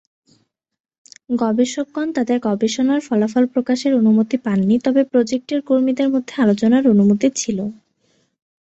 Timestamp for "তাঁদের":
2.15-2.37